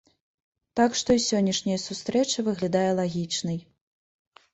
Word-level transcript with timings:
Так 0.79 0.95
што 1.01 1.09
і 1.17 1.19
сённяшняя 1.25 1.79
сустрэча 1.83 2.45
выглядае 2.47 2.87
лагічнай. 3.01 3.59